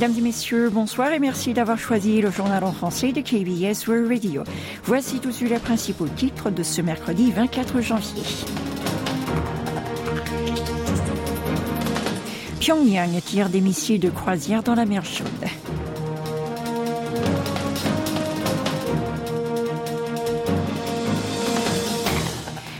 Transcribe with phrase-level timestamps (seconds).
[0.00, 4.06] Mesdames et messieurs, bonsoir et merci d'avoir choisi le journal en français de KBS World
[4.06, 4.44] Radio.
[4.84, 8.22] Voici tous les principaux titres de ce mercredi 24 janvier.
[12.60, 15.26] Pyongyang tire des missiles de croisière dans la mer chaude.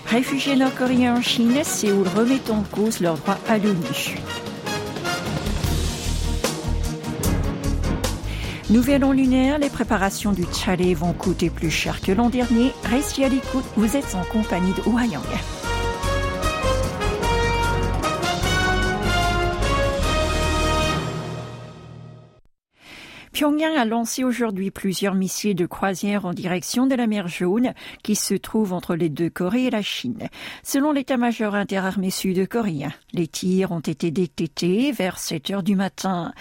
[0.07, 4.21] Réfugiés nord-coréens en Chine, Séoul remet en cause leurs droits à l'ONU.
[8.71, 12.73] Nouvel an lunaire, les préparations du chalet vont coûter plus cher que l'an dernier.
[12.85, 15.58] Restez à l'écoute, vous êtes en compagnie de Yang.
[23.39, 28.17] Pyongyang a lancé aujourd'hui plusieurs missiles de croisière en direction de la mer Jaune qui
[28.17, 30.29] se trouve entre les deux Corées et la Chine.
[30.65, 36.33] Selon l'état-major interarmé sud-coréen, les tirs ont été détectés vers 7 heures du matin.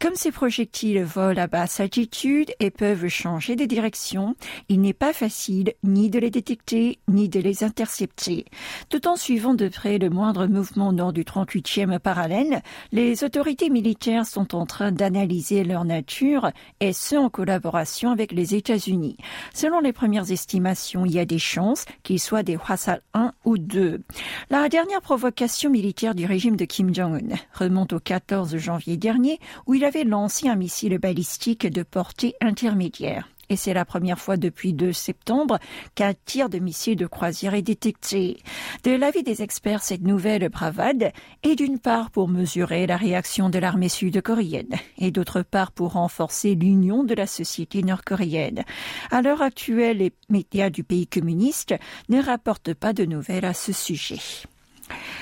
[0.00, 4.34] Comme ces projectiles volent à basse altitude et peuvent changer de direction,
[4.68, 8.44] il n'est pas facile ni de les détecter ni de les intercepter.
[8.88, 14.26] Tout en suivant de près le moindre mouvement nord du 38e parallèle, les autorités militaires
[14.26, 16.39] sont en train d'analyser leur nature
[16.80, 19.16] et ce en collaboration avec les États-Unis.
[19.54, 23.58] Selon les premières estimations, il y a des chances qu'ils soient des Hwasal 1 ou
[23.58, 24.02] 2.
[24.50, 29.74] La dernière provocation militaire du régime de Kim Jong-un remonte au 14 janvier dernier où
[29.74, 34.72] il avait lancé un missile balistique de portée intermédiaire et c'est la première fois depuis
[34.72, 35.58] 2 septembre
[35.94, 38.38] qu'un tir de missile de croisière est détecté.
[38.84, 43.58] De l'avis des experts, cette nouvelle bravade est d'une part pour mesurer la réaction de
[43.58, 48.64] l'armée sud-coréenne et d'autre part pour renforcer l'union de la société nord-coréenne.
[49.10, 51.74] À l'heure actuelle, les médias du pays communiste
[52.08, 54.20] ne rapportent pas de nouvelles à ce sujet.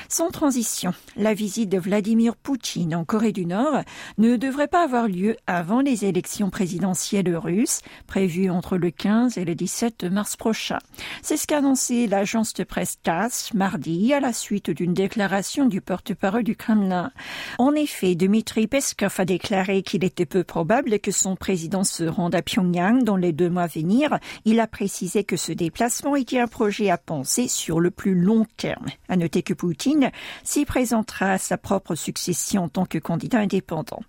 [0.09, 3.83] Sans transition, la visite de Vladimir Poutine en Corée du Nord
[4.17, 9.45] ne devrait pas avoir lieu avant les élections présidentielles russes prévues entre le 15 et
[9.45, 10.79] le 17 mars prochain.
[11.23, 15.81] C'est ce qu'a annoncé l'agence de presse TASS mardi à la suite d'une déclaration du
[15.81, 17.11] porte-parole du Kremlin.
[17.59, 22.35] En effet, Dmitri Peskov a déclaré qu'il était peu probable que son président se rende
[22.35, 24.19] à Pyongyang dans les deux mois à venir.
[24.45, 28.47] Il a précisé que ce déplacement était un projet à penser sur le plus long
[28.57, 28.87] terme.
[29.09, 30.11] À noter que Poutine
[30.45, 34.01] s'y présentera à sa propre succession en tant que candidat indépendant.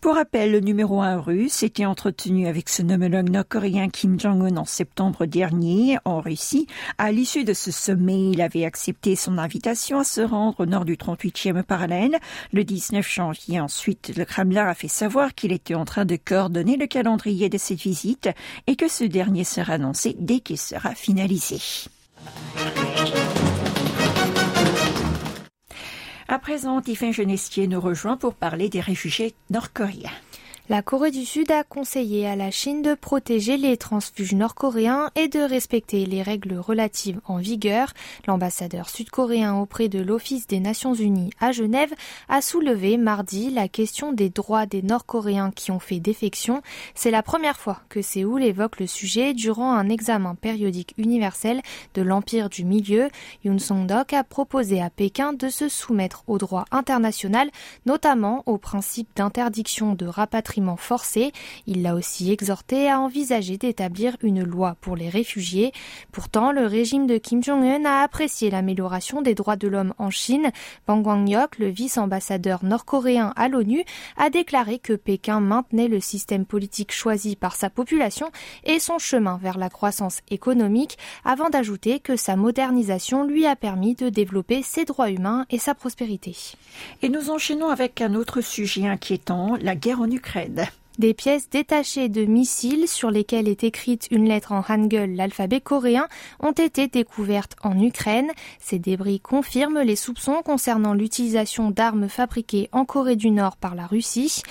[0.00, 4.64] Pour rappel, le numéro un russe était entretenu avec son homologue nord-coréen Kim Jong-un en
[4.64, 6.66] septembre dernier en Russie.
[6.98, 10.84] À l'issue de ce sommet, il avait accepté son invitation à se rendre au nord
[10.84, 12.18] du 38e parallèle.
[12.52, 16.76] Le 19 janvier, ensuite, le Kremlin a fait savoir qu'il était en train de coordonner
[16.76, 18.28] le calendrier de cette visite
[18.66, 21.58] et que ce dernier sera annoncé dès qu'il sera finalisé.
[26.30, 30.10] À présent, Tiffin Genestier nous rejoint pour parler des réfugiés nord-coréens.
[30.70, 35.26] La Corée du Sud a conseillé à la Chine de protéger les transfuges nord-coréens et
[35.28, 37.94] de respecter les règles relatives en vigueur.
[38.26, 41.94] L'ambassadeur sud-coréen auprès de l'Office des Nations Unies à Genève
[42.28, 46.60] a soulevé mardi la question des droits des nord-coréens qui ont fait défection.
[46.94, 51.62] C'est la première fois que Séoul évoque le sujet durant un examen périodique universel
[51.94, 53.08] de l'Empire du Milieu.
[53.42, 57.48] Yoon Song-dok a proposé à Pékin de se soumettre au droit international,
[57.86, 61.32] notamment au principe d'interdiction de rapatriement forcé.
[61.66, 65.72] Il l'a aussi exhorté à envisager d'établir une loi pour les réfugiés.
[66.12, 70.50] Pourtant, le régime de Kim Jong-un a apprécié l'amélioration des droits de l'homme en Chine.
[70.86, 73.84] Bang Wang-yok, le vice-ambassadeur nord-coréen à l'ONU,
[74.16, 78.30] a déclaré que Pékin maintenait le système politique choisi par sa population
[78.64, 83.94] et son chemin vers la croissance économique, avant d'ajouter que sa modernisation lui a permis
[83.94, 86.36] de développer ses droits humains et sa prospérité.
[87.02, 90.47] Et nous enchaînons avec un autre sujet inquiétant, la guerre en Ukraine.
[90.98, 96.08] Des pièces détachées de missiles sur lesquelles est écrite une lettre en hangul, l'alphabet coréen,
[96.40, 98.32] ont été découvertes en Ukraine.
[98.58, 103.86] Ces débris confirment les soupçons concernant l'utilisation d'armes fabriquées en Corée du Nord par la
[103.86, 104.42] Russie.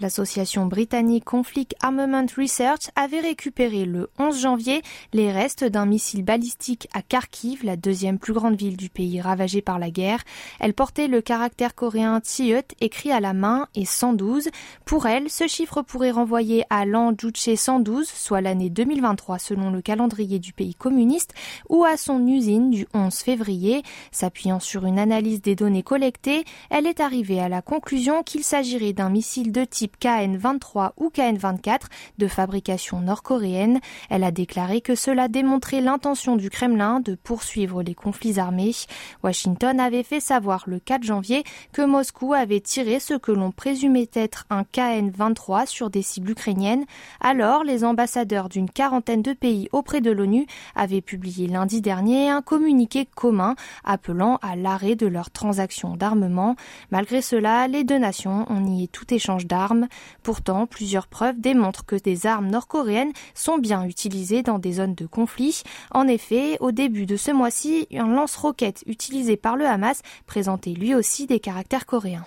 [0.00, 6.88] L'association britannique Conflict Armament Research avait récupéré le 11 janvier les restes d'un missile balistique
[6.94, 10.22] à Kharkiv, la deuxième plus grande ville du pays ravagée par la guerre.
[10.60, 14.50] Elle portait le caractère coréen Tsiut écrit à la main et 112.
[14.84, 19.82] Pour elle, ce chiffre pourrait renvoyer à l'an Juche 112, soit l'année 2023 selon le
[19.82, 21.34] calendrier du pays communiste,
[21.68, 23.82] ou à son usine du 11 février.
[24.12, 28.92] S'appuyant sur une analyse des données collectées, elle est arrivée à la conclusion qu'il s'agirait
[28.92, 31.80] d'un missile de type type KN-23 ou KN-24
[32.18, 33.80] de fabrication nord-coréenne.
[34.10, 38.74] Elle a déclaré que cela démontrait l'intention du Kremlin de poursuivre les conflits armés.
[39.22, 44.10] Washington avait fait savoir le 4 janvier que Moscou avait tiré ce que l'on présumait
[44.12, 46.84] être un KN-23 sur des cibles ukrainiennes.
[47.20, 52.42] Alors, les ambassadeurs d'une quarantaine de pays auprès de l'ONU avaient publié lundi dernier un
[52.42, 53.54] communiqué commun
[53.84, 56.56] appelant à l'arrêt de leurs transactions d'armement.
[56.90, 59.77] Malgré cela, les deux nations ont nié tout échange d'armes.
[60.22, 65.06] Pourtant, plusieurs preuves démontrent que des armes nord-coréennes sont bien utilisées dans des zones de
[65.06, 65.62] conflit.
[65.92, 70.94] En effet, au début de ce mois-ci, un lance-roquette utilisé par le Hamas présentait lui
[70.94, 72.26] aussi des caractères coréens.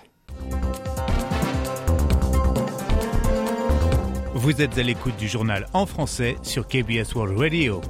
[4.34, 7.80] Vous êtes à l'écoute du journal en français sur KBS World Radio.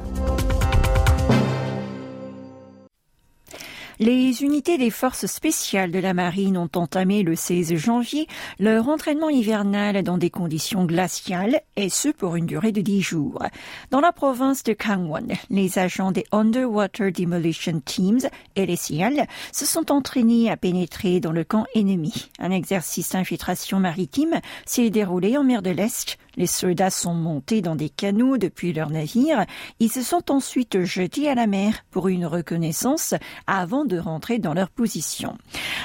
[4.05, 8.27] Les unités des forces spéciales de la marine ont entamé le 16 janvier
[8.59, 13.41] leur entraînement hivernal dans des conditions glaciales et ce pour une durée de 10 jours.
[13.93, 18.23] Dans la province de Kangwon, les agents des Underwater Demolition Teams,
[18.57, 22.29] LSIL, se sont entraînés à pénétrer dans le camp ennemi.
[22.41, 27.77] Un exercice d'infiltration maritime s'est déroulé en mer de l'Est les soldats sont montés dans
[27.77, 29.45] des canots depuis leur navire.
[29.81, 33.15] Ils se sont ensuite jetés à la mer pour une reconnaissance
[33.47, 35.37] avant de rentrer dans leur position.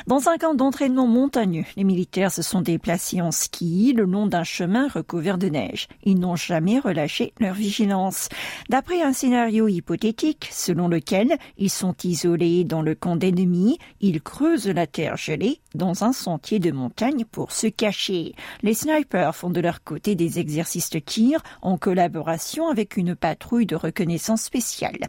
[0.07, 4.43] Dans un camp d'entraînement montagneux, les militaires se sont déplacés en ski le long d'un
[4.43, 5.87] chemin recouvert de neige.
[6.03, 8.29] Ils n'ont jamais relâché leur vigilance.
[8.69, 14.67] D'après un scénario hypothétique selon lequel ils sont isolés dans le camp d'ennemis, ils creusent
[14.67, 18.33] la terre gelée dans un sentier de montagne pour se cacher.
[18.63, 23.65] Les snipers font de leur côté des exercices de tir en collaboration avec une patrouille
[23.65, 25.07] de reconnaissance spéciale.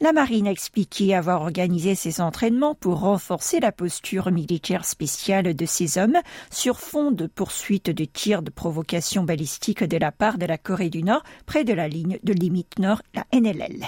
[0.00, 5.66] La marine a expliqué avoir organisé ces entraînements pour renforcer la posture militaire spéciale de
[5.66, 6.18] ces hommes
[6.50, 10.90] sur fond de poursuite de tirs de provocation balistique de la part de la Corée
[10.90, 13.86] du Nord près de la ligne de limite nord, la NLL.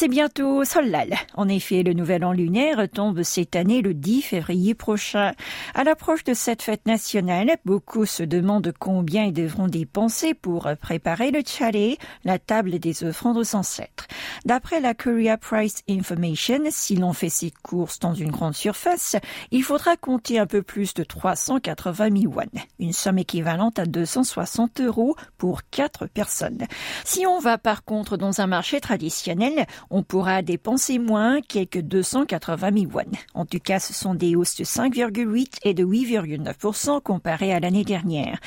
[0.00, 1.16] C'est bientôt Solal.
[1.34, 5.32] En effet, le nouvel an lunaire tombe cette année le 10 février prochain.
[5.74, 11.32] À l'approche de cette fête nationale, beaucoup se demandent combien ils devront dépenser pour préparer
[11.32, 14.06] le chalet, la table des offrandes aux ancêtres.
[14.44, 19.16] D'après la Korea Price Information, si l'on fait ses courses dans une grande surface,
[19.50, 22.44] il faudra compter un peu plus de 380 000 won,
[22.78, 26.68] une somme équivalente à 260 euros pour quatre personnes.
[27.04, 32.70] Si on va par contre dans un marché traditionnel, on pourra dépenser moins, quelques 280
[32.74, 33.04] 000 won.
[33.34, 37.84] En tout cas, ce sont des hausses de 5,8 et de 8,9% comparées à l'année
[37.84, 38.38] dernière.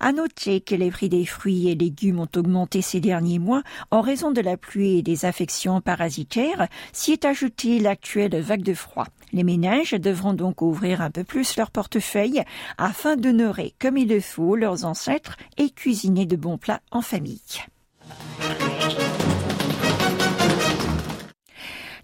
[0.00, 4.00] À noter que les prix des fruits et légumes ont augmenté ces derniers mois en
[4.00, 9.06] raison de la pluie et des affections parasitaires, s'y est ajoutée l'actuelle vague de froid.
[9.32, 12.42] Les ménages devront donc ouvrir un peu plus leur portefeuille
[12.78, 17.40] afin d'honorer comme il le faut leurs ancêtres et cuisiner de bons plats en famille.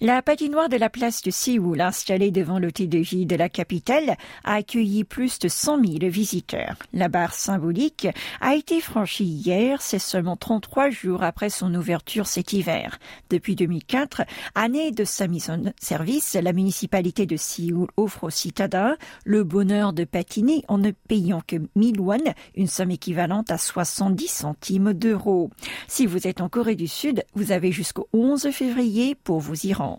[0.04, 4.18] La patinoire de la place de Séoul, installée devant l'hôtel de ville de la capitale,
[4.44, 6.76] a accueilli plus de 100 000 visiteurs.
[6.92, 8.06] La barre symbolique
[8.42, 12.98] a été franchie hier, c'est seulement 33 jours après son ouverture cet hiver.
[13.30, 14.24] Depuis 2004,
[14.54, 19.94] année de sa mise en service, la municipalité de Séoul offre aux citadins le bonheur
[19.94, 22.18] de patiner en ne payant que 1000 won,
[22.56, 25.48] une somme équivalente à 70 centimes d'euros.
[25.88, 29.72] Si vous êtes en Corée du Sud, vous avez jusqu'au 11 février pour vous y
[29.72, 29.93] rendre.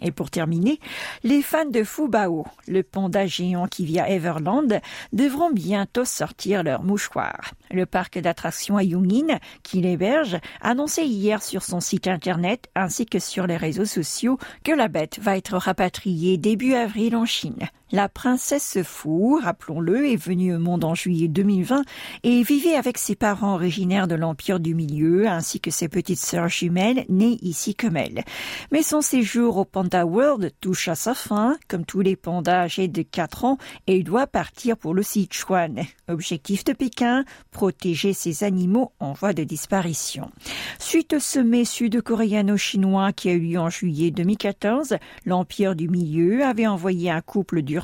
[0.00, 0.78] Et pour terminer,
[1.24, 4.80] les fans de Fubao, le panda géant qui vit à Everland,
[5.12, 7.52] devront bientôt sortir leur mouchoir.
[7.70, 13.06] Le parc d'attractions à Yungin, qui l'héberge, a annoncé hier sur son site internet ainsi
[13.06, 17.68] que sur les réseaux sociaux que la bête va être rapatriée début avril en Chine.
[17.90, 21.84] La princesse Fu, rappelons-le, est venue au monde en juillet 2020
[22.22, 26.50] et vivait avec ses parents originaires de l'Empire du Milieu ainsi que ses petites sœurs
[26.50, 28.24] jumelles nées ici comme elle.
[28.72, 32.88] Mais son séjour au Panda World touche à sa fin, comme tous les pandas âgés
[32.88, 35.80] de 4 ans, et il doit partir pour le Sichuan.
[36.08, 40.30] Objectif de Pékin, protéger ces animaux en voie de disparition.
[40.78, 46.66] Suite au sommet sud-coréano-chinois qui a eu lieu en juillet 2014, l'Empire du Milieu avait
[46.66, 47.77] envoyé un couple du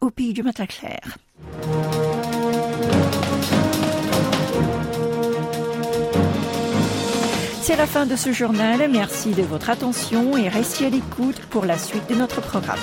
[0.00, 1.18] au pays du matin clair.
[7.62, 8.90] C'est la fin de ce journal.
[8.90, 12.78] Merci de votre attention et restez à l'écoute pour la suite de notre programme.